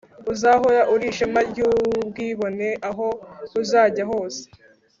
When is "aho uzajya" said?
2.89-4.03